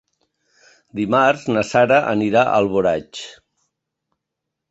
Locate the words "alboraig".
2.61-3.21